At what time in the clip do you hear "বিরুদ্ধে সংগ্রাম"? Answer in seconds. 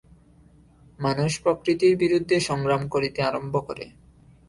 1.97-2.81